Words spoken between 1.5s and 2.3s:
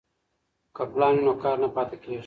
نه پاتې کیږي.